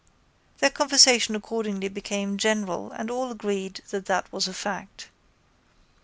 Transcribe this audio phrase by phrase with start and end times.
[0.57, 5.09] Their conversation accordingly became general and all agreed that that was a fact.